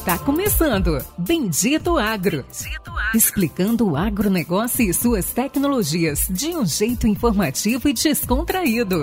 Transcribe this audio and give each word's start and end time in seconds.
Está 0.00 0.18
começando 0.18 0.96
Bendito 1.18 1.98
Agro. 1.98 2.42
Bendito 2.42 2.90
Agro. 2.90 3.14
Explicando 3.14 3.90
o 3.90 3.96
agronegócio 3.96 4.88
e 4.88 4.94
suas 4.94 5.30
tecnologias 5.30 6.26
de 6.30 6.56
um 6.56 6.64
jeito 6.64 7.06
informativo 7.06 7.86
e 7.86 7.92
descontraído. 7.92 9.02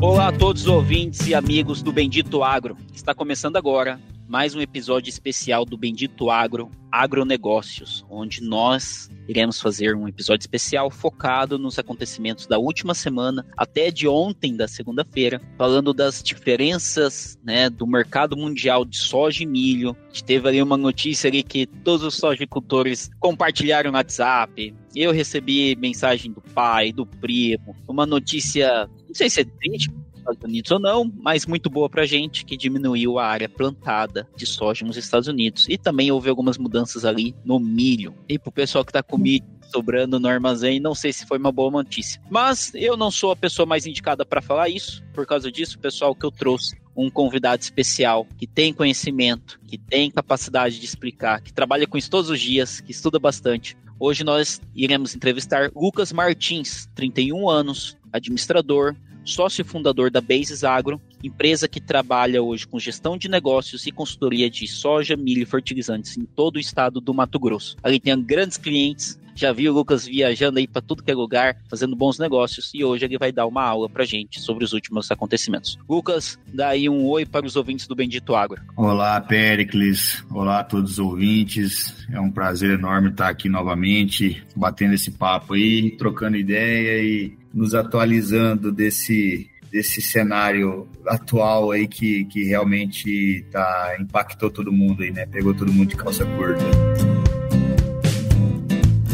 Olá 0.00 0.28
a 0.28 0.32
todos 0.32 0.62
os 0.62 0.68
ouvintes 0.68 1.26
e 1.26 1.34
amigos 1.34 1.82
do 1.82 1.92
Bendito 1.92 2.42
Agro. 2.42 2.74
Está 2.94 3.14
começando 3.14 3.58
agora 3.58 4.00
mais 4.32 4.54
um 4.54 4.62
episódio 4.62 5.10
especial 5.10 5.62
do 5.62 5.76
Bendito 5.76 6.30
Agro 6.30 6.70
Agronegócios, 6.90 8.02
onde 8.08 8.42
nós 8.42 9.10
iremos 9.28 9.60
fazer 9.60 9.94
um 9.94 10.08
episódio 10.08 10.44
especial 10.44 10.90
focado 10.90 11.58
nos 11.58 11.78
acontecimentos 11.78 12.46
da 12.46 12.58
última 12.58 12.94
semana 12.94 13.46
até 13.54 13.90
de 13.90 14.08
ontem, 14.08 14.56
da 14.56 14.66
segunda-feira, 14.66 15.38
falando 15.58 15.92
das 15.92 16.22
diferenças 16.22 17.38
né, 17.44 17.68
do 17.68 17.86
mercado 17.86 18.34
mundial 18.34 18.86
de 18.86 18.96
soja 18.96 19.42
e 19.42 19.46
milho. 19.46 19.94
A 20.04 20.08
gente 20.08 20.24
teve 20.24 20.48
ali 20.48 20.62
uma 20.62 20.78
notícia 20.78 21.28
ali 21.28 21.42
que 21.42 21.66
todos 21.66 22.02
os 22.02 22.16
sojicultores 22.16 23.10
compartilharam 23.20 23.90
no 23.90 23.98
WhatsApp. 23.98 24.74
Eu 24.96 25.12
recebi 25.12 25.76
mensagem 25.76 26.32
do 26.32 26.40
pai, 26.40 26.90
do 26.90 27.04
primo, 27.04 27.76
uma 27.86 28.06
notícia, 28.06 28.88
não 29.06 29.14
sei 29.14 29.28
se 29.28 29.42
é 29.42 29.44
triste, 29.44 29.90
Estados 30.22 30.42
Unidos 30.44 30.70
ou 30.70 30.78
não, 30.78 31.12
mas 31.20 31.46
muito 31.46 31.68
boa 31.68 31.88
para 31.88 32.02
a 32.02 32.06
gente, 32.06 32.44
que 32.44 32.56
diminuiu 32.56 33.18
a 33.18 33.26
área 33.26 33.48
plantada 33.48 34.26
de 34.36 34.46
soja 34.46 34.84
nos 34.86 34.96
Estados 34.96 35.28
Unidos. 35.28 35.66
E 35.68 35.76
também 35.76 36.10
houve 36.10 36.30
algumas 36.30 36.56
mudanças 36.56 37.04
ali 37.04 37.34
no 37.44 37.58
milho. 37.58 38.14
E 38.28 38.38
para 38.38 38.48
o 38.48 38.52
pessoal 38.52 38.84
que 38.84 38.90
está 38.90 39.02
com 39.02 39.18
milho 39.18 39.44
sobrando 39.72 40.20
no 40.20 40.28
armazém, 40.28 40.78
não 40.78 40.94
sei 40.94 41.12
se 41.12 41.26
foi 41.26 41.38
uma 41.38 41.50
boa 41.50 41.70
notícia. 41.70 42.20
Mas 42.30 42.72
eu 42.74 42.96
não 42.96 43.10
sou 43.10 43.30
a 43.30 43.36
pessoa 43.36 43.64
mais 43.64 43.86
indicada 43.86 44.24
para 44.24 44.42
falar 44.42 44.68
isso, 44.68 45.02
por 45.14 45.26
causa 45.26 45.50
disso, 45.50 45.78
pessoal, 45.78 46.14
que 46.14 46.26
eu 46.26 46.30
trouxe 46.30 46.76
um 46.94 47.10
convidado 47.10 47.62
especial 47.62 48.26
que 48.36 48.46
tem 48.46 48.74
conhecimento, 48.74 49.58
que 49.66 49.78
tem 49.78 50.10
capacidade 50.10 50.78
de 50.78 50.84
explicar, 50.84 51.40
que 51.40 51.52
trabalha 51.52 51.86
com 51.86 51.96
isso 51.96 52.10
todos 52.10 52.28
os 52.28 52.38
dias, 52.38 52.80
que 52.80 52.92
estuda 52.92 53.18
bastante. 53.18 53.74
Hoje 53.98 54.24
nós 54.24 54.60
iremos 54.74 55.14
entrevistar 55.14 55.70
Lucas 55.74 56.12
Martins, 56.12 56.86
31 56.94 57.48
anos, 57.48 57.96
administrador, 58.12 58.94
sócio 59.24 59.64
fundador 59.64 60.10
da 60.10 60.20
Bases 60.20 60.64
Agro, 60.64 61.00
empresa 61.22 61.68
que 61.68 61.80
trabalha 61.80 62.42
hoje 62.42 62.66
com 62.66 62.78
gestão 62.78 63.16
de 63.16 63.28
negócios 63.28 63.86
e 63.86 63.92
consultoria 63.92 64.50
de 64.50 64.66
soja, 64.66 65.16
milho 65.16 65.42
e 65.42 65.46
fertilizantes 65.46 66.16
em 66.16 66.24
todo 66.24 66.56
o 66.56 66.60
estado 66.60 67.00
do 67.00 67.14
Mato 67.14 67.38
Grosso. 67.38 67.76
Ali 67.82 68.00
tem 68.00 68.20
grandes 68.22 68.56
clientes, 68.56 69.20
já 69.34 69.52
vi 69.52 69.68
o 69.68 69.72
Lucas 69.72 70.06
viajando 70.06 70.58
aí 70.58 70.66
para 70.66 70.82
tudo 70.82 71.02
que 71.02 71.10
é 71.10 71.14
lugar, 71.14 71.56
fazendo 71.68 71.96
bons 71.96 72.18
negócios, 72.18 72.70
e 72.74 72.84
hoje 72.84 73.04
ele 73.04 73.16
vai 73.16 73.32
dar 73.32 73.46
uma 73.46 73.62
aula 73.62 73.88
pra 73.88 74.04
gente 74.04 74.40
sobre 74.40 74.64
os 74.64 74.72
últimos 74.72 75.10
acontecimentos. 75.10 75.78
Lucas, 75.88 76.38
dá 76.52 76.68
aí 76.68 76.88
um 76.88 77.06
oi 77.06 77.24
para 77.24 77.46
os 77.46 77.56
ouvintes 77.56 77.86
do 77.86 77.94
Bendito 77.94 78.34
Agro. 78.34 78.60
Olá, 78.76 79.20
Pericles. 79.20 80.22
Olá 80.30 80.60
a 80.60 80.64
todos 80.64 80.92
os 80.92 80.98
ouvintes. 80.98 82.06
É 82.10 82.20
um 82.20 82.30
prazer 82.30 82.78
enorme 82.78 83.08
estar 83.08 83.28
aqui 83.28 83.48
novamente, 83.48 84.44
batendo 84.54 84.94
esse 84.94 85.10
papo 85.10 85.54
aí, 85.54 85.96
trocando 85.96 86.36
ideia 86.36 87.02
e 87.02 87.41
nos 87.52 87.74
atualizando 87.74 88.72
desse 88.72 89.48
desse 89.72 90.02
cenário 90.02 90.86
atual 91.06 91.70
aí 91.70 91.88
que, 91.88 92.26
que 92.26 92.44
realmente 92.44 93.42
tá, 93.50 93.96
impactou 93.98 94.50
todo 94.50 94.70
mundo 94.70 95.02
aí, 95.02 95.10
né? 95.10 95.24
Pegou 95.24 95.54
todo 95.54 95.72
mundo 95.72 95.88
de 95.88 95.96
calça 95.96 96.26
curta. 96.26 96.62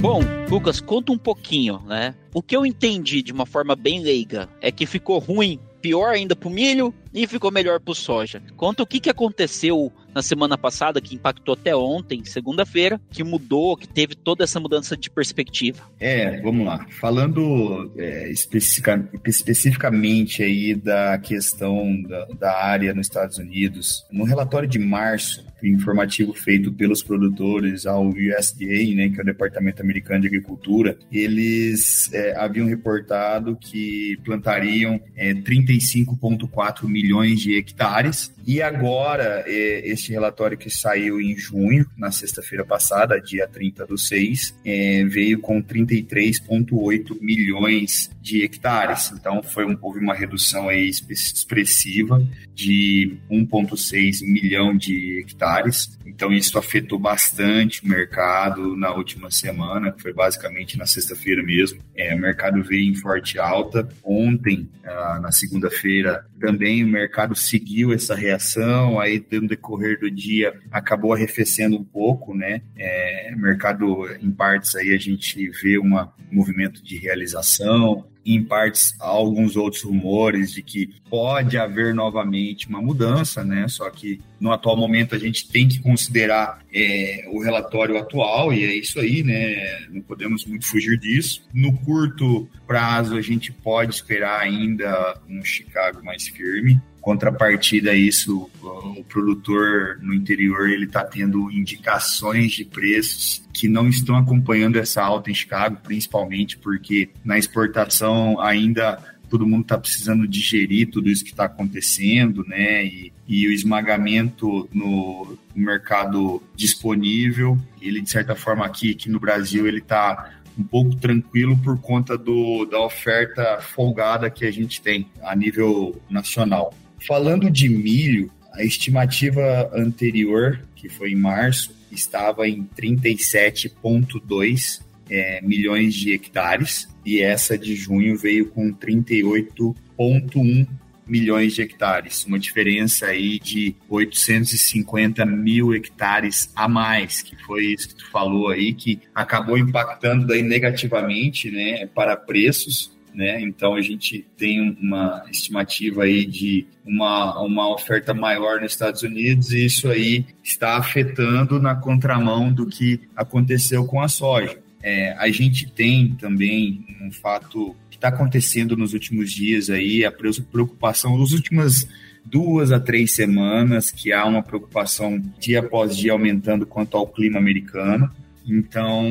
Bom, 0.01 0.21
Lucas, 0.51 0.81
conta 0.81 1.13
um 1.13 1.19
pouquinho, 1.19 1.81
né? 1.87 2.15
O 2.35 2.43
que 2.43 2.57
eu 2.57 2.67
entendi 2.67 3.23
de 3.23 3.33
uma 3.33 3.47
forma 3.47 3.77
bem 3.77 4.03
leiga 4.03 4.49
é 4.61 4.73
que 4.73 4.85
ficou 4.85 5.19
ruim, 5.19 5.61
pior 5.81 6.11
ainda 6.11 6.35
pro 6.35 6.51
milho 6.51 6.93
e 7.15 7.27
ficou 7.27 7.53
melhor 7.53 7.81
pro 7.81 7.95
soja. 7.95 8.43
Conta 8.57 8.83
o 8.83 8.87
que, 8.87 8.99
que 8.99 9.11
aconteceu 9.11 9.93
na 10.19 10.23
semana 10.23 10.59
passada, 10.59 11.01
que 11.01 11.15
impactou 11.15 11.55
até 11.55 11.77
ontem, 11.77 12.25
segunda-feira, 12.25 13.01
que 13.09 13.23
mudou, 13.23 13.77
que 13.77 13.87
teve 13.87 14.17
toda 14.17 14.43
essa 14.43 14.59
mudança 14.59 14.97
de 14.97 15.09
perspectiva. 15.09 15.85
É, 16.01 16.41
vamos 16.41 16.67
lá. 16.67 16.85
Falando 17.01 17.93
é, 17.97 18.29
especifica, 18.29 19.09
especificamente 19.25 20.43
aí 20.43 20.75
da 20.75 21.17
questão 21.19 22.03
da, 22.03 22.25
da 22.37 22.65
área 22.65 22.93
nos 22.93 23.07
Estados 23.07 23.39
Unidos, 23.39 24.05
no 24.11 24.25
relatório 24.25 24.69
de 24.69 24.81
março, 24.81 25.47
informativo 25.63 26.33
feito 26.33 26.73
pelos 26.73 27.03
produtores 27.03 27.87
ao 27.87 28.09
USDA, 28.09 28.95
né, 28.95 29.09
que 29.09 29.19
é 29.19 29.23
o 29.23 29.27
Departamento 29.27 29.83
Americano 29.83 30.21
de 30.23 30.29
Agricultura, 30.29 30.97
eles 31.11 32.13
é, 32.13 32.37
haviam 32.37 32.67
reportado 32.67 33.57
que 33.57 34.19
plantariam 34.25 35.01
é, 35.17 35.35
35,4 35.35 36.89
milhões 36.89 37.41
de 37.41 37.57
hectares. 37.57 38.33
E 38.47 38.63
agora, 38.63 39.45
é, 39.47 39.89
este 39.89 40.08
relatório 40.13 40.57
que 40.57 40.71
saiu 40.71 41.21
em 41.21 41.37
junho, 41.37 41.87
na 41.97 42.11
sexta-feira 42.11 42.65
passada, 42.65 43.21
dia 43.21 43.47
30 43.47 43.87
do 43.87 43.99
6, 43.99 44.55
é, 44.65 45.05
veio 45.05 45.41
com 45.41 45.63
33,8 45.63 47.17
milhões 47.21 48.11
de 48.21 48.43
hectares. 48.43 49.13
Então, 49.13 49.43
foi 49.43 49.65
um, 49.65 49.77
houve 49.81 50.01
uma 50.01 50.15
redução 50.15 50.69
aí 50.69 50.89
expressiva 50.89 52.23
de 52.55 53.17
1,6 53.31 54.23
milhão 54.23 54.77
de 54.77 55.21
hectares. 55.21 55.98
Então, 56.09 56.33
isso 56.33 56.59
afetou 56.59 56.99
bastante 56.99 57.85
o 57.85 57.89
mercado 57.89 58.77
na 58.77 58.93
última 58.93 59.31
semana, 59.31 59.93
que 59.93 60.03
foi 60.03 60.13
basicamente 60.13 60.77
na 60.79 60.87
sexta-feira 60.87 61.43
mesmo. 61.43 61.81
É, 61.95 62.15
o 62.15 62.19
mercado 62.19 62.63
veio 62.63 62.91
em 62.91 62.95
forte 62.95 63.39
alta. 63.39 63.89
Ontem, 64.03 64.69
ah, 64.85 65.19
na 65.21 65.31
segunda-feira, 65.31 66.25
também 66.41 66.83
o 66.83 66.89
mercado 66.89 67.35
seguiu 67.35 67.93
essa 67.93 68.15
reação, 68.15 68.99
aí 68.99 69.25
no 69.33 69.47
decorrer 69.47 70.01
do 70.01 70.11
dia 70.11 70.59
acabou 70.71 71.13
arrefecendo 71.13 71.77
um 71.77 71.85
pouco, 71.85 72.35
né? 72.35 72.63
É, 72.77 73.35
mercado 73.37 74.07
em 74.21 74.31
partes 74.31 74.75
aí 74.75 74.93
a 74.95 74.99
gente 74.99 75.51
vê 75.63 75.79
um 75.79 75.95
movimento 76.31 76.83
de 76.83 76.97
realização, 76.99 78.07
em 78.35 78.45
partes 78.45 78.95
alguns 78.99 79.57
outros 79.57 79.83
rumores 79.83 80.53
de 80.53 80.63
que 80.63 80.91
pode 81.09 81.57
haver 81.57 81.95
novamente 81.95 82.69
uma 82.69 82.83
mudança, 82.83 83.43
né? 83.43 83.67
Só 83.69 83.89
que 83.89 84.21
no 84.39 84.53
atual 84.53 84.77
momento 84.77 85.15
a 85.15 85.19
gente 85.19 85.49
tem 85.49 85.67
que 85.67 85.81
considerar 85.81 86.61
é, 86.73 87.25
o 87.33 87.43
relatório 87.43 87.97
atual 87.97 88.53
e 88.53 88.65
é 88.65 88.75
isso 88.75 89.01
aí, 89.01 89.23
né? 89.23 89.87
Não 89.91 90.03
podemos 90.03 90.45
muito 90.45 90.67
fugir 90.67 90.99
disso. 90.99 91.43
No 91.55 91.73
curto 91.79 92.47
prazo 92.67 93.17
a 93.17 93.23
gente 93.23 93.51
pode 93.51 93.95
esperar 93.95 94.41
ainda 94.41 95.19
um 95.29 95.43
Chicago 95.43 96.05
mais 96.05 96.29
firme. 96.29 96.79
Contrapartida 97.01 97.93
a 97.93 97.95
isso, 97.95 98.51
o 98.63 99.05
produtor 99.05 99.99
no 100.03 100.13
interior 100.13 100.69
ele 100.69 100.85
está 100.85 101.05
tendo 101.05 101.51
indicações 101.51 102.53
de 102.53 102.65
preços 102.65 103.43
que 103.53 103.69
não 103.69 103.89
estão 103.89 104.17
acompanhando 104.17 104.77
essa 104.77 105.03
alta 105.03 105.31
em 105.31 105.35
Chicago, 105.35 105.79
principalmente 105.83 106.59
porque 106.59 107.09
na 107.25 107.39
exportação 107.39 108.41
ainda 108.41 108.99
todo 109.29 109.47
mundo 109.47 109.63
está 109.63 109.79
precisando 109.79 110.27
digerir 110.27 110.91
tudo 110.91 111.09
isso 111.09 111.25
que 111.25 111.31
está 111.31 111.45
acontecendo, 111.45 112.45
né? 112.47 112.85
E, 112.87 113.13
e 113.27 113.47
o 113.47 113.53
esmagamento 113.53 114.69
no 114.73 115.37
mercado 115.55 116.43
disponível, 116.57 117.59
ele 117.81 118.01
de 118.01 118.11
certa 118.11 118.35
forma 118.35 118.65
aqui, 118.65 118.93
aqui 118.93 119.11
no 119.11 119.21
Brasil, 119.21 119.67
ele 119.67 119.79
está 119.79 120.33
um 120.59 120.65
pouco 120.65 120.97
tranquilo 120.97 121.57
por 121.59 121.81
conta 121.81 122.19
do, 122.19 122.65
da 122.65 122.81
oferta 122.81 123.61
folgada 123.61 124.29
que 124.29 124.45
a 124.45 124.51
gente 124.51 124.81
tem 124.81 125.09
a 125.23 125.37
nível 125.37 126.01
nacional. 126.11 126.75
Falando 127.07 127.51
de 127.51 127.69
milho, 127.69 128.31
a 128.53 128.65
estimativa 128.65 129.71
anterior, 129.73 130.61
que 130.75 130.89
foi 130.89 131.13
em 131.13 131.17
março, 131.17 131.73
estava 131.91 132.49
em 132.49 132.69
37,2 132.77 134.81
é, 135.11 135.41
milhões 135.43 135.95
de 135.95 136.13
hectares, 136.13 136.89
e 137.05 137.21
essa 137.21 137.57
de 137.57 137.75
junho 137.75 138.19
veio 138.19 138.51
com 138.51 138.73
38,1 138.73 140.67
milhões 141.07 141.55
de 141.55 141.63
hectares, 141.63 142.27
uma 142.27 142.39
diferença 142.39 143.07
aí 143.07 143.39
de 143.39 143.75
850 143.89 145.25
mil 145.25 145.75
hectares 145.75 146.53
a 146.55 146.69
mais, 146.69 147.23
que 147.23 147.35
foi 147.45 147.73
isso 147.73 147.89
que 147.89 147.95
tu 147.95 148.11
falou 148.11 148.51
aí, 148.51 148.75
que 148.75 149.01
acabou 149.15 149.57
impactando 149.57 150.27
daí 150.27 150.43
negativamente, 150.43 151.51
né, 151.51 151.87
para 151.87 152.15
preços, 152.15 152.95
né? 153.15 153.41
Então 153.41 153.75
a 153.75 153.83
gente 153.83 154.25
tem 154.37 154.77
uma 154.81 155.25
estimativa 155.31 156.05
aí 156.05 156.25
de 156.25 156.67
uma, 156.85 157.41
uma 157.41 157.73
oferta 157.73 158.15
maior 158.15 158.61
nos 158.61 158.73
Estados 158.73 159.03
Unidos 159.03 159.53
e 159.53 159.65
isso 159.65 159.89
aí 159.89 160.25
está 160.43 160.77
afetando 160.77 161.61
na 161.61 161.75
contramão 161.75 162.53
do 162.53 162.67
que 162.67 163.01
aconteceu 163.17 163.85
com 163.85 164.01
a 164.01 164.09
soja. 164.09 164.59
É, 164.83 165.13
a 165.19 165.29
gente 165.31 165.69
tem 165.69 166.15
também 166.15 166.85
um 167.03 167.11
fato 167.11 167.75
que 167.91 167.97
está 167.97 168.09
acontecendo 168.09 168.77
nos 168.77 168.93
últimos 168.95 169.33
dias 169.33 169.69
aí, 169.71 170.05
a 170.05 170.13
preocupação, 170.13 171.19
nas 171.19 171.33
últimas 171.33 171.89
duas 172.25 172.71
a 172.71 172.79
três 172.79 173.13
semanas, 173.13 173.91
que 173.91 174.13
há 174.13 174.25
uma 174.25 174.43
preocupação 174.43 175.21
dia 175.41 175.61
após 175.61 175.97
dia 175.97 176.13
aumentando 176.13 176.67
quanto 176.67 176.97
ao 176.97 177.07
clima 177.07 177.39
americano. 177.39 178.11
Então, 178.47 179.05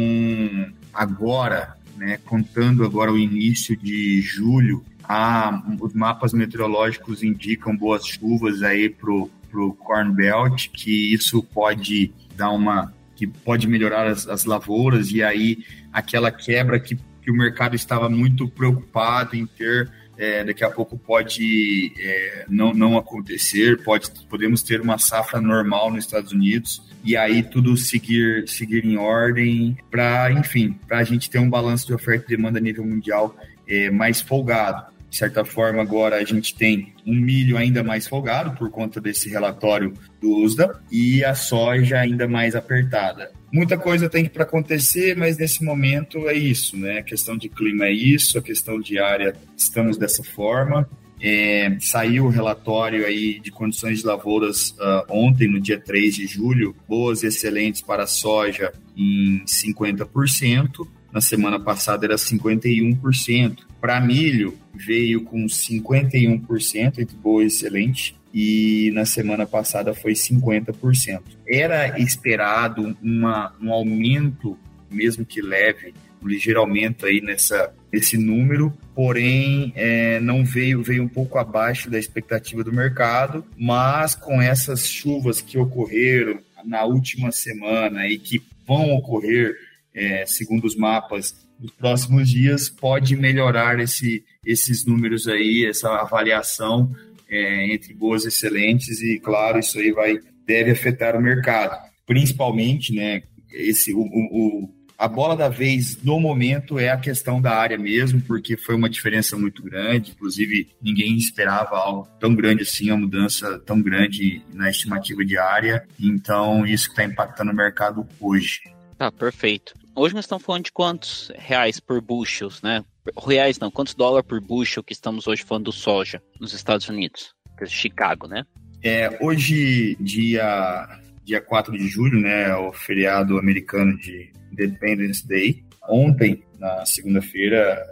agora 0.94 1.77
né, 1.98 2.20
contando 2.26 2.86
agora 2.86 3.12
o 3.12 3.18
início 3.18 3.76
de 3.76 4.22
julho, 4.22 4.84
a, 5.04 5.64
os 5.82 5.94
mapas 5.94 6.34
meteorológicos 6.34 7.24
indicam 7.24 7.76
boas 7.76 8.06
chuvas 8.06 8.62
aí 8.62 8.90
pro, 8.90 9.30
pro 9.50 9.74
Corn 9.74 10.14
Belt, 10.14 10.70
que 10.70 11.14
isso 11.14 11.42
pode 11.42 12.12
dar 12.36 12.52
uma 12.52 12.94
que 13.16 13.26
pode 13.26 13.68
melhorar 13.68 14.06
as, 14.06 14.28
as 14.28 14.46
lavouras 14.46 15.12
e 15.12 15.24
aí 15.24 15.66
aquela 15.92 16.32
quebra 16.32 16.80
que, 16.80 16.96
que 17.24 17.32
o 17.32 17.36
mercado 17.36 17.76
estava 17.76 18.08
muito 18.08 18.48
preocupado 18.48 19.36
em 19.36 19.48
ter 19.48 19.90
é, 20.18 20.44
daqui 20.44 20.64
a 20.64 20.70
pouco 20.70 20.98
pode 20.98 21.94
é, 22.00 22.46
não, 22.50 22.74
não 22.74 22.98
acontecer, 22.98 23.84
pode, 23.84 24.10
podemos 24.28 24.64
ter 24.64 24.82
uma 24.82 24.98
safra 24.98 25.40
normal 25.40 25.92
nos 25.92 26.06
Estados 26.06 26.32
Unidos 26.32 26.82
e 27.04 27.16
aí 27.16 27.44
tudo 27.44 27.78
seguir, 27.78 28.48
seguir 28.48 28.84
em 28.84 28.98
ordem 28.98 29.78
para, 29.92 30.32
enfim, 30.32 30.78
para 30.88 30.98
a 30.98 31.04
gente 31.04 31.30
ter 31.30 31.40
um 31.40 31.50
balanço 31.50 31.88
de 31.88 31.94
oferta 31.94 32.26
e 32.26 32.36
demanda 32.36 32.58
a 32.58 32.62
nível 32.62 32.86
mundial 32.86 33.36
é, 33.68 33.90
mais 33.90 34.22
folgado. 34.22 34.98
De 35.10 35.16
certa 35.16 35.46
forma, 35.46 35.82
agora 35.82 36.18
a 36.18 36.24
gente 36.26 36.54
tem 36.54 36.94
um 37.06 37.16
milho 37.16 37.56
ainda 37.56 37.82
mais 37.82 38.06
folgado 38.08 38.52
por 38.58 38.70
conta 38.70 39.00
desse 39.00 39.30
relatório 39.30 39.94
do 40.20 40.44
USDA 40.44 40.82
e 40.92 41.24
a 41.24 41.34
soja 41.34 42.00
ainda 42.00 42.28
mais 42.28 42.56
apertada. 42.56 43.32
Muita 43.52 43.78
coisa 43.78 44.10
tem 44.10 44.26
para 44.26 44.44
acontecer, 44.44 45.16
mas 45.16 45.38
nesse 45.38 45.64
momento 45.64 46.28
é 46.28 46.34
isso, 46.34 46.76
né? 46.76 47.00
A 47.00 47.04
questão 47.04 47.38
de 47.38 47.48
clima 47.48 47.86
é 47.86 47.94
isso, 47.94 48.38
a 48.38 48.42
questão 48.42 48.80
de 48.80 49.00
área 49.00 49.36
estamos 49.56 49.98
dessa 49.98 50.24
forma. 50.24 50.88
É, 51.20 51.76
saiu 51.80 52.26
o 52.26 52.30
relatório 52.30 53.06
aí 53.06 53.40
de 53.40 53.50
condições 53.50 54.00
de 54.00 54.06
lavouras 54.06 54.72
uh, 54.72 55.04
ontem, 55.10 55.48
no 55.48 55.60
dia 55.60 55.80
3 55.80 56.16
de 56.16 56.28
julho, 56.28 56.76
boas 56.88 57.24
e 57.24 57.28
excelentes 57.28 57.82
para 57.82 58.04
a 58.04 58.08
soja 58.08 58.72
em 58.96 59.42
50%, 59.46 60.88
na 61.12 61.22
semana 61.22 61.60
passada 61.60 62.06
era 62.06 62.16
51%. 62.16 63.60
Para 63.80 64.02
milho, 64.02 64.58
veio 64.74 65.24
com 65.24 65.46
51% 65.46 67.00
entre 67.00 67.16
boa 67.16 67.44
e 67.44 67.48
excelente, 67.48 68.16
e 68.34 68.92
na 68.94 69.06
semana 69.06 69.46
passada 69.46 69.94
foi 69.94 70.14
50%. 70.14 71.22
Era 71.48 72.00
esperado 72.00 72.98
uma, 73.02 73.56
um 73.62 73.72
aumento, 73.72 74.58
mesmo 74.90 75.26
que 75.26 75.42
leve, 75.42 75.94
um 76.22 76.28
ligeiro 76.28 76.60
aumento 76.60 77.06
aí 77.06 77.22
nessa, 77.22 77.74
nesse 77.92 78.18
número, 78.18 78.76
porém 78.94 79.72
é, 79.76 80.20
não 80.20 80.44
veio, 80.44 80.82
veio 80.82 81.04
um 81.04 81.08
pouco 81.08 81.38
abaixo 81.38 81.90
da 81.90 82.00
expectativa 82.00 82.64
do 82.64 82.74
mercado, 82.74 83.46
mas 83.58 84.16
com 84.16 84.42
essas 84.42 84.88
chuvas 84.88 85.42
que 85.42 85.58
ocorreram 85.58 86.40
na 86.66 86.84
última 86.84 87.32
semana 87.32 88.08
e 88.08 88.18
que 88.18 88.42
vão 88.68 88.96
ocorrer, 88.96 89.56
é, 89.94 90.26
segundo 90.26 90.66
os 90.66 90.76
mapas, 90.76 91.48
nos 91.60 91.72
próximos 91.72 92.30
dias, 92.30 92.70
pode 92.70 93.16
melhorar 93.16 93.80
esse, 93.80 94.24
esses 94.46 94.86
números 94.86 95.28
aí, 95.28 95.66
essa 95.68 95.90
avaliação 95.90 96.94
é, 97.30 97.74
entre 97.74 97.94
boas 97.94 98.26
e 98.26 98.30
excelentes 98.30 99.02
e, 99.02 99.20
claro, 99.20 99.60
isso 99.60 99.78
aí 99.80 99.92
vai 99.92 100.20
deve 100.48 100.72
afetar 100.72 101.16
o 101.16 101.22
mercado. 101.22 101.78
Principalmente, 102.06 102.94
né, 102.94 103.24
esse, 103.52 103.94
o, 103.94 104.00
o, 104.00 104.70
a 104.98 105.08
bola 105.08 105.36
da 105.36 105.50
vez 105.50 106.02
no 106.02 106.20
momento 106.20 106.80
é 106.80 106.90
a 106.90 106.98
questão 106.98 107.42
da 107.42 107.54
área 107.54 107.78
mesmo, 107.78 108.22
porque 108.22 108.56
foi 108.56 108.74
uma 108.74 108.90
diferença 108.90 109.38
muito 109.38 109.62
grande. 109.62 110.12
Inclusive, 110.12 110.70
ninguém 110.82 111.18
esperava 111.18 111.78
algo 111.78 112.08
tão 112.20 112.34
grande 112.34 112.64
assim, 112.64 112.90
uma 112.90 112.98
mudança 112.98 113.60
tão 113.60 113.82
grande 113.82 114.42
na 114.54 114.70
estimativa 114.70 115.24
de 115.26 115.38
área. 115.38 115.86
Então, 116.00 116.66
isso 116.66 116.90
está 116.90 117.04
impactando 117.04 117.52
o 117.52 117.56
mercado 117.56 118.08
hoje. 118.20 118.62
Tá, 118.98 119.12
perfeito. 119.12 119.76
Hoje 120.00 120.14
nós 120.14 120.26
estamos 120.26 120.44
falando 120.46 120.66
de 120.66 120.72
quantos 120.72 121.32
reais 121.36 121.80
por 121.80 122.00
bushels, 122.00 122.62
né? 122.62 122.86
Reais 123.26 123.58
não, 123.58 123.72
quantos 123.72 123.96
dólares 123.96 124.28
por 124.28 124.40
bushel 124.40 124.84
que 124.84 124.94
estamos 124.94 125.26
hoje 125.26 125.44
falando 125.44 125.66
do 125.66 125.72
soja 125.72 126.22
nos 126.40 126.54
Estados 126.54 126.88
Unidos? 126.88 127.34
Chicago, 127.66 128.28
né? 128.28 128.46
É, 128.84 129.18
hoje, 129.20 129.98
dia, 130.00 130.88
dia 131.24 131.42
4 131.42 131.76
de 131.76 131.88
julho, 131.88 132.20
né, 132.20 132.56
o 132.56 132.72
feriado 132.72 133.40
americano 133.40 133.98
de 133.98 134.32
Independence 134.52 135.28
Day. 135.28 135.64
Ontem, 135.90 136.44
na 136.60 136.86
segunda-feira, 136.86 137.84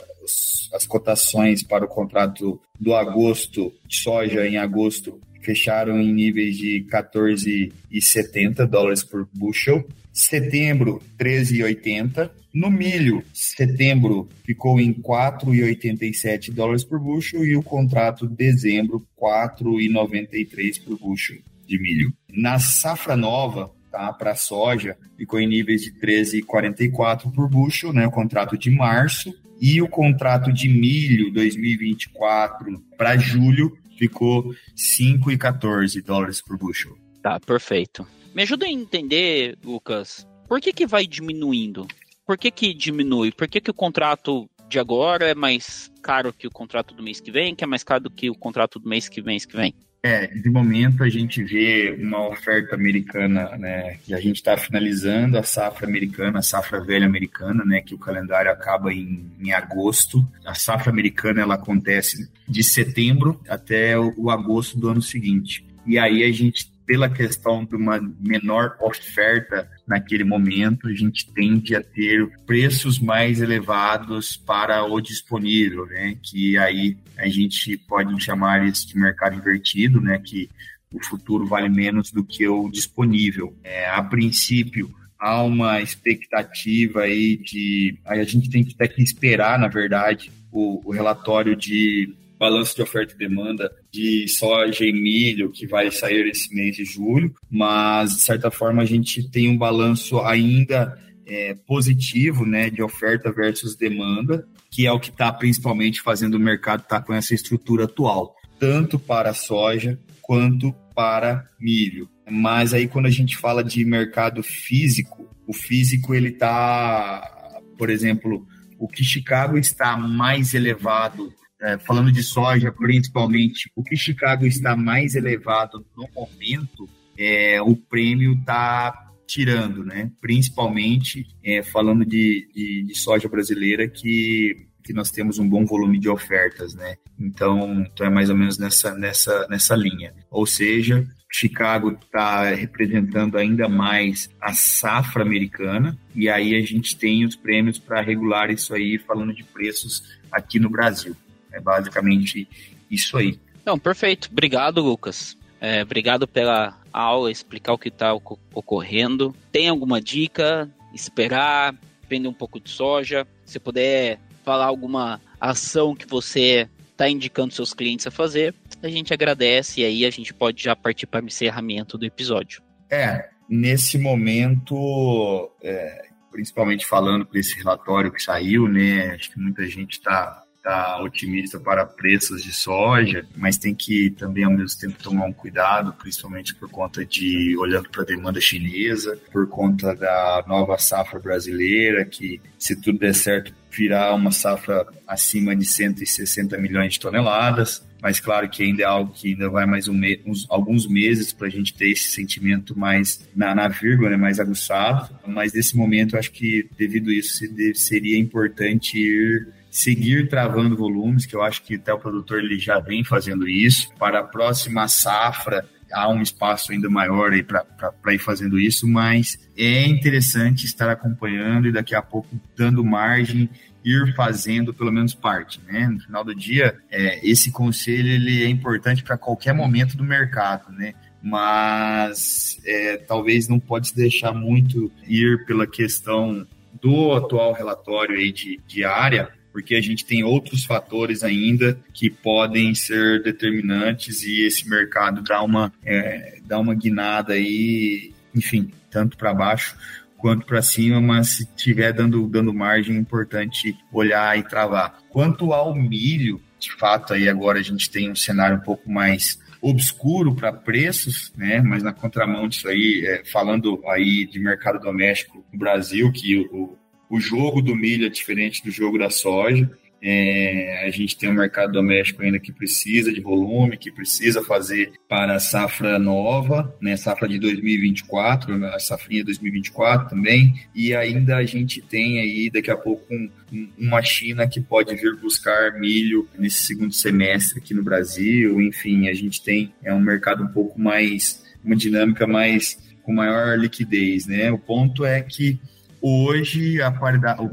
as 0.75 0.85
cotações 0.85 1.63
para 1.63 1.85
o 1.85 1.87
contrato 1.87 2.61
do 2.79 2.93
agosto 2.93 3.73
de 3.87 3.95
soja 3.95 4.47
em 4.47 4.57
agosto 4.57 5.19
fecharam 5.41 5.99
em 5.99 6.13
níveis 6.13 6.55
de 6.55 6.85
14,70 6.87 8.67
dólares 8.67 9.03
por 9.03 9.27
bushel. 9.33 9.83
Setembro, 10.15 11.01
13,80. 11.19 12.31
No 12.53 12.71
milho, 12.71 13.21
setembro 13.33 14.29
ficou 14.45 14.79
em 14.79 14.93
4,87 14.93 16.53
dólares 16.53 16.85
por 16.85 17.01
bushel 17.01 17.45
e 17.45 17.57
o 17.57 17.61
contrato 17.61 18.25
dezembro, 18.25 19.05
4,93 19.21 20.81
por 20.85 20.97
bushel 20.97 21.39
de 21.67 21.77
milho. 21.77 22.13
Na 22.31 22.57
safra 22.59 23.17
nova, 23.17 23.69
tá, 23.91 24.13
para 24.13 24.35
soja, 24.35 24.95
ficou 25.17 25.37
em 25.37 25.47
níveis 25.47 25.81
de 25.81 25.91
13,44 25.99 27.29
por 27.33 27.49
bushel, 27.49 27.91
né, 27.91 28.07
o 28.07 28.11
contrato 28.11 28.57
de 28.57 28.71
março, 28.71 29.33
e 29.59 29.81
o 29.81 29.89
contrato 29.89 30.53
de 30.53 30.69
milho 30.69 31.33
2024 31.33 32.81
para 32.97 33.17
julho 33.17 33.77
ficou 33.97 34.55
5,14 34.77 36.01
dólares 36.01 36.41
por 36.41 36.57
bushel. 36.57 36.97
Tá, 37.21 37.37
perfeito. 37.37 38.07
Me 38.35 38.41
ajuda 38.41 38.65
a 38.65 38.69
entender, 38.69 39.57
Lucas, 39.63 40.27
por 40.45 40.59
que 40.59 40.73
que 40.73 40.85
vai 40.85 41.07
diminuindo? 41.07 41.87
Por 42.27 42.37
que 42.37 42.51
que 42.51 42.73
diminui? 42.73 43.31
Por 43.31 43.47
que 43.47 43.61
que 43.61 43.71
o 43.71 43.73
contrato 43.73 44.49
de 44.67 44.77
agora 44.77 45.29
é 45.29 45.33
mais 45.33 45.89
caro 46.01 46.33
que 46.33 46.45
o 46.45 46.51
contrato 46.51 46.93
do 46.93 47.01
mês 47.01 47.21
que 47.21 47.31
vem, 47.31 47.55
que 47.55 47.63
é 47.63 47.67
mais 47.67 47.81
caro 47.81 48.09
que 48.09 48.29
o 48.29 48.35
contrato 48.35 48.77
do 48.77 48.89
mês 48.89 49.07
que 49.07 49.21
vem, 49.21 49.35
mês 49.35 49.45
que 49.45 49.55
vem? 49.55 49.73
É, 50.03 50.27
de 50.27 50.49
momento 50.49 51.01
a 51.01 51.07
gente 51.07 51.41
vê 51.45 51.97
uma 51.97 52.27
oferta 52.27 52.75
americana, 52.75 53.57
né, 53.57 53.99
que 54.03 54.13
a 54.13 54.19
gente 54.19 54.35
está 54.35 54.57
finalizando 54.57 55.37
a 55.37 55.43
safra 55.43 55.87
americana, 55.87 56.39
a 56.39 56.43
safra 56.43 56.83
velha 56.83 57.05
americana, 57.05 57.63
né, 57.63 57.79
que 57.79 57.95
o 57.95 57.97
calendário 57.97 58.51
acaba 58.51 58.93
em, 58.93 59.31
em 59.39 59.53
agosto. 59.53 60.27
A 60.45 60.53
safra 60.53 60.91
americana 60.91 61.39
ela 61.39 61.55
acontece 61.55 62.29
de 62.45 62.63
setembro 62.65 63.39
até 63.47 63.97
o, 63.97 64.13
o 64.17 64.29
agosto 64.29 64.77
do 64.77 64.89
ano 64.89 65.01
seguinte. 65.01 65.65
E 65.87 65.97
aí 65.97 66.21
a 66.21 66.31
gente 66.33 66.74
pela 66.85 67.09
questão 67.09 67.65
de 67.65 67.75
uma 67.75 67.99
menor 68.19 68.77
oferta 68.79 69.69
naquele 69.87 70.23
momento, 70.23 70.87
a 70.87 70.93
gente 70.93 71.31
tende 71.33 71.75
a 71.75 71.81
ter 71.81 72.27
preços 72.45 72.99
mais 72.99 73.41
elevados 73.41 74.37
para 74.37 74.83
o 74.85 75.01
disponível, 75.01 75.85
né? 75.87 76.15
Que 76.21 76.57
aí 76.57 76.97
a 77.17 77.27
gente 77.27 77.77
pode 77.77 78.21
chamar 78.23 78.65
isso 78.65 78.87
de 78.87 78.97
mercado 78.97 79.35
invertido, 79.35 79.99
né? 79.99 80.19
Que 80.19 80.49
o 80.93 81.03
futuro 81.03 81.45
vale 81.45 81.69
menos 81.69 82.11
do 82.11 82.23
que 82.23 82.47
o 82.47 82.69
disponível. 82.69 83.55
É, 83.63 83.89
a 83.89 84.01
princípio, 84.01 84.93
há 85.19 85.41
uma 85.43 85.81
expectativa 85.81 87.01
aí 87.01 87.37
de. 87.37 87.97
Aí 88.05 88.19
a 88.19 88.23
gente 88.23 88.49
tem 88.49 88.63
que 88.63 88.73
até 88.75 88.87
que 88.87 89.01
esperar, 89.01 89.57
na 89.59 89.67
verdade, 89.67 90.31
o, 90.51 90.81
o 90.85 90.91
relatório 90.91 91.55
de 91.55 92.13
balanço 92.37 92.75
de 92.75 92.81
oferta 92.81 93.13
e 93.13 93.17
demanda 93.17 93.71
de 93.91 94.27
soja 94.27 94.85
e 94.85 94.91
milho 94.91 95.51
que 95.51 95.65
vai 95.65 95.89
sair 95.91 96.27
esse 96.27 96.53
mês 96.53 96.75
de 96.75 96.85
julho, 96.85 97.33
mas 97.49 98.15
de 98.15 98.21
certa 98.21 98.51
forma 98.51 98.81
a 98.81 98.85
gente 98.85 99.29
tem 99.29 99.49
um 99.49 99.57
balanço 99.57 100.19
ainda 100.19 100.97
é, 101.25 101.55
positivo, 101.65 102.45
né, 102.45 102.69
de 102.69 102.81
oferta 102.81 103.31
versus 103.31 103.75
demanda, 103.75 104.47
que 104.69 104.85
é 104.85 104.91
o 104.91 104.99
que 104.99 105.09
está 105.09 105.31
principalmente 105.31 106.01
fazendo 106.01 106.35
o 106.35 106.39
mercado 106.39 106.81
estar 106.81 106.99
tá 106.99 107.05
com 107.05 107.13
essa 107.13 107.33
estrutura 107.33 107.85
atual, 107.85 108.35
tanto 108.59 108.99
para 108.99 109.33
soja 109.33 109.99
quanto 110.21 110.73
para 110.93 111.49
milho. 111.59 112.09
Mas 112.29 112.73
aí 112.73 112.87
quando 112.87 113.05
a 113.05 113.11
gente 113.11 113.37
fala 113.37 113.63
de 113.63 113.83
mercado 113.85 114.43
físico, 114.43 115.29
o 115.47 115.53
físico 115.53 116.13
ele 116.13 116.29
está, 116.29 117.61
por 117.77 117.89
exemplo, 117.89 118.45
o 118.77 118.87
que 118.87 119.03
Chicago 119.03 119.57
está 119.57 119.95
mais 119.97 120.53
elevado 120.53 121.33
é, 121.61 121.77
falando 121.77 122.11
de 122.11 122.23
soja 122.23 122.71
principalmente, 122.71 123.69
o 123.75 123.83
que 123.83 123.95
Chicago 123.95 124.45
está 124.45 124.75
mais 124.75 125.15
elevado 125.15 125.85
no 125.95 126.07
momento, 126.13 126.89
é, 127.17 127.61
o 127.61 127.75
prêmio 127.75 128.33
está 128.33 129.05
tirando, 129.27 129.83
né? 129.83 130.11
Principalmente 130.21 131.25
é, 131.43 131.63
falando 131.63 132.05
de, 132.05 132.47
de, 132.53 132.83
de, 132.83 132.95
soja 132.95 133.27
brasileira, 133.27 133.87
que, 133.87 134.67
que 134.83 134.93
nós 134.93 135.09
temos 135.09 135.39
um 135.39 135.49
bom 135.49 135.65
volume 135.65 135.99
de 135.99 136.09
ofertas, 136.09 136.75
né? 136.75 136.95
Então, 137.19 137.81
então 137.81 138.05
é 138.05 138.09
mais 138.09 138.29
ou 138.29 138.35
menos 138.35 138.57
nessa, 138.57 138.93
nessa, 138.93 139.47
nessa 139.49 139.75
linha. 139.75 140.13
Ou 140.29 140.45
seja, 140.45 141.07
Chicago 141.31 141.91
está 141.91 142.49
representando 142.53 143.37
ainda 143.37 143.67
mais 143.67 144.29
a 144.39 144.53
safra 144.53 145.23
americana, 145.23 145.97
e 146.13 146.29
aí 146.29 146.55
a 146.55 146.61
gente 146.61 146.95
tem 146.95 147.25
os 147.25 147.35
prêmios 147.35 147.79
para 147.79 148.01
regular 148.01 148.51
isso 148.51 148.73
aí, 148.73 148.97
falando 148.97 149.33
de 149.33 149.43
preços 149.43 150.03
aqui 150.31 150.59
no 150.59 150.69
Brasil. 150.69 151.15
É 151.55 151.61
basicamente 151.61 152.47
isso 152.91 153.17
aí. 153.17 153.39
Não, 153.65 153.79
perfeito. 153.79 154.29
Obrigado, 154.31 154.81
Lucas. 154.81 155.35
É, 155.59 155.81
obrigado 155.81 156.27
pela 156.27 156.77
aula, 156.93 157.31
explicar 157.31 157.73
o 157.73 157.77
que 157.77 157.87
está 157.87 158.13
ocorrendo. 158.13 159.35
Tem 159.51 159.69
alguma 159.69 159.99
dica? 159.99 160.69
Esperar? 160.93 161.75
vender 162.07 162.27
um 162.27 162.33
pouco 162.33 162.59
de 162.59 162.69
soja. 162.69 163.27
Se 163.45 163.59
puder 163.59 164.19
falar 164.43 164.65
alguma 164.65 165.19
ação 165.39 165.95
que 165.95 166.07
você 166.07 166.69
está 166.91 167.09
indicando 167.09 167.53
seus 167.53 167.73
clientes 167.73 168.07
a 168.07 168.11
fazer, 168.11 168.53
a 168.81 168.87
gente 168.87 169.13
agradece 169.13 169.81
e 169.81 169.85
aí 169.85 170.05
a 170.05 170.09
gente 170.09 170.33
pode 170.33 170.63
já 170.63 170.75
partir 170.75 171.07
para 171.07 171.23
o 171.23 171.27
encerramento 171.27 171.97
do 171.97 172.05
episódio. 172.05 172.61
É, 172.89 173.29
nesse 173.49 173.97
momento, 173.97 175.51
é, 175.61 176.07
principalmente 176.31 176.85
falando 176.85 177.25
por 177.25 177.37
esse 177.37 177.55
relatório 177.57 178.11
que 178.11 178.21
saiu, 178.21 178.67
né? 178.67 179.15
Acho 179.15 179.31
que 179.31 179.39
muita 179.39 179.65
gente 179.67 179.93
está 179.93 180.43
tá 180.65 180.99
otimista 180.99 181.59
para 181.59 181.85
preços 181.85 182.43
de 182.43 182.51
soja, 182.51 183.23
mas 183.37 183.55
tem 183.55 183.75
que 183.75 184.09
também 184.09 184.43
ao 184.43 184.51
mesmo 184.51 184.79
tempo 184.79 185.01
tomar 185.01 185.25
um 185.25 185.31
cuidado, 185.31 185.93
principalmente 185.93 186.55
por 186.55 186.67
conta 186.71 187.05
de 187.05 187.55
olhando 187.57 187.87
para 187.89 188.01
a 188.01 188.05
demanda 188.05 188.41
chinesa, 188.41 189.15
por 189.31 189.47
conta 189.47 189.95
da 189.95 190.43
nova 190.47 190.75
safra 190.79 191.19
brasileira, 191.19 192.03
que 192.03 192.41
se 192.57 192.75
tudo 192.75 192.97
der 192.97 193.13
certo 193.13 193.53
virar 193.69 194.15
uma 194.15 194.31
safra 194.31 194.87
acima 195.07 195.55
de 195.55 195.65
160 195.65 196.57
milhões 196.57 196.93
de 196.93 196.99
toneladas 196.99 197.85
mas 198.05 198.19
claro 198.19 198.47
que 198.47 198.61
ainda 198.61 198.83
é 198.83 198.85
algo 198.85 199.11
que 199.11 199.29
ainda 199.29 199.49
vai 199.49 199.65
mais 199.65 199.87
um 199.87 199.93
me 199.93 200.21
uns, 200.27 200.45
alguns 200.47 200.87
meses 200.87 201.33
para 201.33 201.47
a 201.47 201.49
gente 201.49 201.73
ter 201.73 201.89
esse 201.89 202.11
sentimento 202.11 202.77
mais 202.77 203.27
na, 203.35 203.55
na 203.55 203.67
vírgula, 203.67 204.11
né, 204.11 204.15
mais 204.15 204.39
aguçado. 204.39 205.09
Mas 205.25 205.53
nesse 205.53 205.75
momento, 205.75 206.15
acho 206.15 206.31
que 206.31 206.69
devido 206.77 207.09
a 207.09 207.13
isso 207.15 207.43
seria 207.73 208.19
importante 208.19 208.99
ir 208.99 209.47
seguir 209.75 210.29
travando 210.29 210.73
volumes, 210.73 211.25
que 211.25 211.35
eu 211.35 211.43
acho 211.43 211.61
que 211.61 211.75
até 211.75 211.93
o 211.93 211.99
produtor 211.99 212.39
ele 212.39 212.57
já 212.57 212.79
vem 212.79 213.03
fazendo 213.03 213.45
isso. 213.45 213.93
Para 213.99 214.19
a 214.19 214.23
próxima 214.23 214.87
safra, 214.87 215.65
há 215.91 216.07
um 216.07 216.21
espaço 216.21 216.71
ainda 216.71 216.89
maior 216.89 217.33
aí 217.33 217.43
para 217.43 218.13
ir 218.13 218.17
fazendo 218.17 218.57
isso, 218.57 218.87
mas 218.87 219.37
é 219.57 219.85
interessante 219.85 220.65
estar 220.65 220.89
acompanhando 220.89 221.67
e 221.67 221.73
daqui 221.73 221.93
a 221.93 222.01
pouco 222.01 222.39
dando 222.55 222.85
margem 222.85 223.49
ir 223.83 224.15
fazendo 224.15 224.73
pelo 224.73 224.93
menos 224.93 225.13
parte, 225.13 225.59
né? 225.67 225.89
No 225.89 225.99
final 225.99 226.23
do 226.23 226.33
dia, 226.33 226.77
é, 226.89 227.19
esse 227.29 227.51
conselho 227.51 228.07
ele 228.07 228.45
é 228.45 228.47
importante 228.47 229.03
para 229.03 229.17
qualquer 229.17 229.53
momento 229.53 229.97
do 229.97 230.05
mercado, 230.05 230.71
né? 230.71 230.93
Mas 231.21 232.61
é, 232.65 232.95
talvez 232.95 233.49
não 233.49 233.59
pode 233.59 233.89
se 233.89 233.95
deixar 233.95 234.31
muito 234.31 234.89
ir 235.05 235.45
pela 235.45 235.67
questão 235.67 236.47
do 236.81 237.11
atual 237.11 237.51
relatório 237.51 238.15
aí 238.15 238.31
de, 238.31 238.57
de 238.65 238.85
área, 238.85 239.29
porque 239.55 239.73
a 239.73 239.81
gente 239.81 240.03
tem 240.03 240.21
outros 240.21 240.65
fatores 240.65 241.23
ainda 241.23 241.79
que 241.93 242.09
podem 242.09 242.75
ser 242.75 243.23
determinantes 243.23 244.21
e 244.21 244.45
esse 244.45 244.69
mercado 244.69 245.21
dá 245.21 245.41
uma, 245.41 245.71
é, 245.81 246.39
dá 246.43 246.59
uma 246.59 246.75
guinada 246.75 247.31
aí, 247.31 248.11
enfim, 248.35 248.69
tanto 248.91 249.15
para 249.15 249.33
baixo 249.33 249.77
quanto 250.17 250.45
para 250.45 250.61
cima, 250.61 250.99
mas 250.99 251.29
se 251.29 251.45
tiver 251.55 251.93
dando, 251.93 252.27
dando 252.27 252.53
margem, 252.53 252.97
é 252.97 252.99
importante 252.99 253.77
olhar 253.93 254.37
e 254.37 254.43
travar. 254.43 254.99
Quanto 255.09 255.53
ao 255.53 255.73
milho, 255.73 256.41
de 256.59 256.73
fato, 256.73 257.13
aí 257.13 257.29
agora 257.29 257.57
a 257.57 257.63
gente 257.63 257.89
tem 257.89 258.11
um 258.11 258.15
cenário 258.15 258.57
um 258.57 258.61
pouco 258.61 258.91
mais 258.91 259.39
obscuro 259.61 260.35
para 260.35 260.51
preços, 260.51 261.31
né? 261.37 261.61
Mas 261.61 261.81
na 261.81 261.93
contramão 261.93 262.49
disso 262.49 262.67
aí, 262.67 263.05
é, 263.05 263.23
falando 263.23 263.81
aí 263.87 264.25
de 264.25 264.37
mercado 264.37 264.81
doméstico 264.81 265.45
no 265.49 265.57
Brasil, 265.57 266.11
que 266.11 266.39
o, 266.51 266.77
o 267.09 267.19
jogo 267.19 267.61
do 267.61 267.75
milho 267.75 268.05
é 268.05 268.09
diferente 268.09 268.63
do 268.63 268.71
jogo 268.71 268.97
da 268.97 269.09
soja. 269.09 269.69
É, 270.07 270.83
a 270.85 270.89
gente 270.91 271.17
tem 271.17 271.31
um 271.31 271.33
mercado 271.33 271.71
doméstico 271.71 272.21
ainda 272.21 272.37
que 272.37 272.51
precisa 272.51 273.11
de 273.11 273.19
volume, 273.21 273.75
que 273.75 273.91
precisa 273.91 274.43
fazer 274.43 274.91
para 275.09 275.33
a 275.33 275.39
safra 275.39 275.97
nova, 275.97 276.75
né, 276.79 276.95
safra 276.95 277.27
de 277.27 277.39
2024, 277.39 278.65
a 278.67 278.77
safrinha 278.77 279.23
2024 279.23 280.09
também, 280.09 280.53
e 280.75 280.93
ainda 280.93 281.37
a 281.37 281.43
gente 281.43 281.81
tem 281.81 282.19
aí 282.19 282.51
daqui 282.51 282.69
a 282.69 282.77
pouco 282.77 283.03
um, 283.11 283.31
uma 283.79 284.03
China 284.03 284.47
que 284.47 284.61
pode 284.61 284.93
vir 284.95 285.15
buscar 285.15 285.79
milho 285.79 286.29
nesse 286.37 286.67
segundo 286.67 286.93
semestre 286.93 287.57
aqui 287.57 287.73
no 287.73 287.81
Brasil, 287.81 288.61
enfim, 288.61 289.07
a 289.09 289.13
gente 289.13 289.41
tem 289.41 289.73
é 289.83 289.91
um 289.91 290.01
mercado 290.01 290.43
um 290.43 290.49
pouco 290.49 290.79
mais, 290.79 291.43
uma 291.63 291.75
dinâmica 291.75 292.27
mais 292.27 292.77
com 293.01 293.11
maior 293.13 293.57
liquidez, 293.57 294.27
né? 294.27 294.51
O 294.51 294.59
ponto 294.59 295.03
é 295.05 295.21
que 295.21 295.59
hoje 296.07 296.77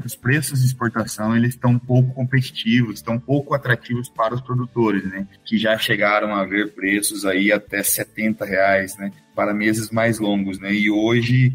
os 0.05 0.15
preços 0.15 0.61
de 0.61 0.67
exportação 0.67 1.35
eles 1.35 1.55
estão 1.55 1.79
pouco 1.79 2.13
competitivos, 2.13 2.97
estão 2.97 3.19
pouco 3.19 3.55
atrativos 3.55 4.11
para 4.11 4.35
os 4.35 4.43
produtores, 4.43 5.05
né? 5.05 5.27
Que 5.45 5.57
já 5.57 5.79
chegaram 5.79 6.35
a 6.35 6.45
ver 6.45 6.73
preços 6.75 7.25
aí 7.25 7.51
até 7.51 7.83
70 7.83 8.45
reais, 8.45 8.97
né? 8.99 9.11
Para 9.35 9.55
meses 9.55 9.91
mais 9.91 10.19
longos, 10.19 10.59
né? 10.59 10.75
E 10.75 10.91
hoje 10.91 11.55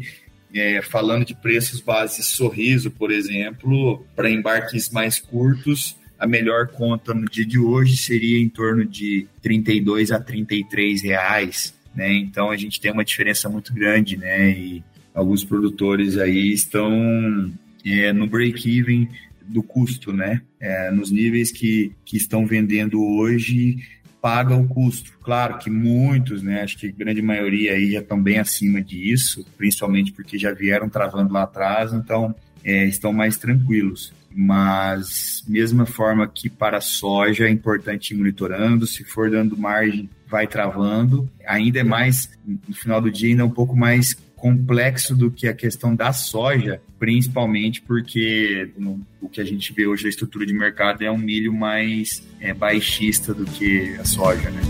é, 0.52 0.82
falando 0.82 1.24
de 1.24 1.36
preços 1.36 1.80
base 1.80 2.22
sorriso, 2.22 2.90
por 2.90 3.12
exemplo, 3.12 4.04
para 4.16 4.28
embarques 4.28 4.90
mais 4.90 5.20
curtos, 5.20 5.96
a 6.18 6.26
melhor 6.26 6.66
conta 6.66 7.14
no 7.14 7.26
dia 7.26 7.46
de 7.46 7.60
hoje 7.60 7.96
seria 7.96 8.40
em 8.40 8.48
torno 8.48 8.84
de 8.84 9.28
32 9.40 10.10
a 10.10 10.18
33 10.18 11.02
reais, 11.02 11.72
né? 11.94 12.12
Então 12.12 12.50
a 12.50 12.56
gente 12.56 12.80
tem 12.80 12.90
uma 12.90 13.04
diferença 13.04 13.48
muito 13.48 13.72
grande, 13.72 14.16
né? 14.16 14.50
E 14.50 14.82
alguns 15.18 15.44
produtores 15.44 16.16
aí 16.16 16.52
estão 16.52 17.52
é, 17.84 18.12
no 18.12 18.28
break-even 18.28 19.08
do 19.42 19.64
custo, 19.64 20.12
né? 20.12 20.42
É, 20.60 20.90
nos 20.92 21.10
níveis 21.10 21.50
que, 21.50 21.92
que 22.04 22.16
estão 22.16 22.46
vendendo 22.46 23.02
hoje, 23.02 23.78
paga 24.22 24.54
o 24.54 24.68
custo. 24.68 25.18
Claro 25.20 25.58
que 25.58 25.68
muitos, 25.68 26.40
né? 26.40 26.62
Acho 26.62 26.78
que 26.78 26.86
a 26.86 26.92
grande 26.92 27.20
maioria 27.20 27.72
aí 27.72 27.90
já 27.90 27.98
estão 27.98 28.22
bem 28.22 28.38
acima 28.38 28.80
disso, 28.80 29.44
principalmente 29.56 30.12
porque 30.12 30.38
já 30.38 30.52
vieram 30.52 30.88
travando 30.88 31.32
lá 31.32 31.42
atrás, 31.42 31.92
então 31.92 32.32
é, 32.62 32.86
estão 32.86 33.12
mais 33.12 33.36
tranquilos. 33.36 34.12
Mas, 34.30 35.42
mesma 35.48 35.84
forma 35.84 36.28
que 36.28 36.48
para 36.48 36.76
a 36.76 36.82
soja 36.82 37.46
é 37.46 37.50
importante 37.50 38.14
ir 38.14 38.16
monitorando, 38.16 38.86
se 38.86 39.02
for 39.02 39.28
dando 39.30 39.56
margem, 39.56 40.08
vai 40.28 40.46
travando. 40.46 41.28
Ainda 41.46 41.80
é 41.80 41.82
mais, 41.82 42.30
no 42.46 42.74
final 42.74 43.00
do 43.00 43.10
dia, 43.10 43.30
ainda 43.30 43.42
é 43.42 43.44
um 43.44 43.50
pouco 43.50 43.76
mais 43.76 44.14
complexo 44.36 45.16
do 45.16 45.30
que 45.30 45.48
a 45.48 45.54
questão 45.54 45.94
da 45.94 46.12
soja, 46.12 46.80
principalmente 46.98 47.82
porque 47.82 48.70
no, 48.78 49.00
o 49.20 49.28
que 49.28 49.40
a 49.40 49.44
gente 49.44 49.72
vê 49.72 49.86
hoje 49.86 50.06
a 50.06 50.08
estrutura 50.08 50.46
de 50.46 50.52
mercado 50.52 51.02
é 51.02 51.10
um 51.10 51.18
milho 51.18 51.52
mais 51.52 52.22
é, 52.40 52.54
baixista 52.54 53.34
do 53.34 53.44
que 53.44 53.96
a 53.96 54.04
soja, 54.04 54.50
né? 54.50 54.60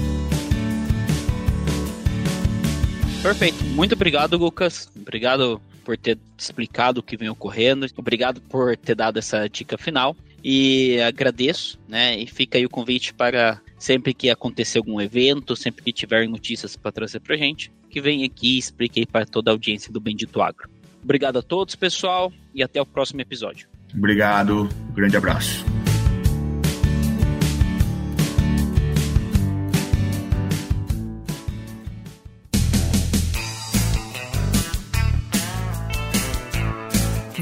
Perfeito. 3.23 3.63
Muito 3.65 3.95
obrigado, 3.95 4.39
Lucas. 4.39 4.89
Obrigado 4.97 5.61
por 5.85 5.97
ter 5.99 6.19
explicado 6.37 7.01
o 7.01 7.03
que 7.03 7.17
vem 7.17 7.29
ocorrendo. 7.29 7.87
Obrigado 7.97 8.41
por 8.41 8.77
ter 8.77 8.95
dado 8.95 9.19
essa 9.19 9.49
dica 9.49 9.77
final. 9.77 10.17
E 10.43 11.01
agradeço, 11.01 11.79
né? 11.89 12.19
E 12.19 12.27
fica 12.27 12.57
aí 12.57 12.65
o 12.65 12.71
convite 12.71 13.13
para 13.13 13.61
sempre 13.79 14.13
que 14.13 14.29
acontecer 14.29 14.79
algum 14.79 15.01
evento, 15.01 15.55
sempre 15.57 15.85
que 15.85 15.93
tiver 15.93 16.29
notícias 16.29 16.77
para 16.77 16.93
trazer 16.93 17.21
para 17.21 17.37
gente, 17.37 17.73
que 17.89 18.01
vem 18.01 18.25
aqui 18.25 18.57
e 18.57 18.59
explique 18.59 19.07
para 19.07 19.25
toda 19.25 19.51
a 19.51 19.55
audiência 19.55 19.93
do 19.93 20.01
Bendito 20.01 20.43
Agro. 20.43 20.69
Obrigado 21.03 21.39
a 21.39 21.43
todos, 21.43 21.75
pessoal, 21.77 22.33
e 22.55 22.63
até 22.63 22.81
o 22.81 22.87
próximo 22.87 23.21
episódio. 23.21 23.69
Obrigado, 23.95 24.69
um 24.91 24.93
grande 24.93 25.17
abraço. 25.17 25.65